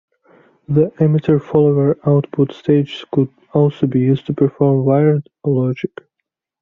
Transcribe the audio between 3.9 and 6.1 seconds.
used to perform wired-or logic.